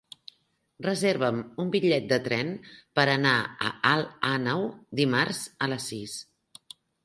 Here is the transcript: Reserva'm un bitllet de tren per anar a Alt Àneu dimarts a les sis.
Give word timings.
Reserva'm 0.85 1.43
un 1.63 1.69
bitllet 1.75 2.07
de 2.15 2.19
tren 2.29 2.49
per 3.01 3.05
anar 3.13 3.35
a 3.69 3.75
Alt 3.93 4.19
Àneu 4.33 4.67
dimarts 5.03 5.47
a 5.67 5.73
les 5.75 5.91
sis. 5.95 6.21